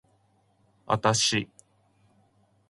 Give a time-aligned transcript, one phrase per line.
[0.87, 1.47] あたし